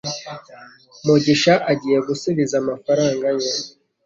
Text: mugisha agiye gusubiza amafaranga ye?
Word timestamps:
mugisha 1.05 1.53
agiye 1.71 1.99
gusubiza 2.07 2.53
amafaranga 2.61 3.27
ye? 3.39 3.51